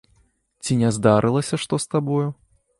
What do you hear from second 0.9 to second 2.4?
здарылася што з табою?